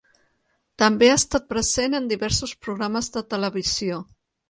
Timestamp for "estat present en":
1.19-2.09